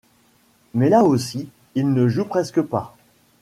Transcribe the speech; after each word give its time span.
Mais 0.73 0.89
là 0.89 1.03
aussi, 1.03 1.51
il 1.75 1.93
ne 1.93 2.07
joue 2.07 2.25
presque 2.25 2.63
pas. 2.63 2.95